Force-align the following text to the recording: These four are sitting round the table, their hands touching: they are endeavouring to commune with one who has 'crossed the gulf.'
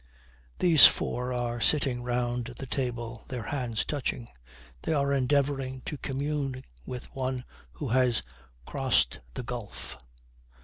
These 0.57 0.87
four 0.87 1.31
are 1.31 1.61
sitting 1.61 2.01
round 2.01 2.55
the 2.57 2.65
table, 2.65 3.23
their 3.27 3.43
hands 3.43 3.85
touching: 3.85 4.29
they 4.81 4.93
are 4.93 5.13
endeavouring 5.13 5.81
to 5.81 5.95
commune 5.95 6.63
with 6.87 7.03
one 7.13 7.43
who 7.73 7.89
has 7.89 8.23
'crossed 8.65 9.19
the 9.35 9.43
gulf.' 9.43 9.99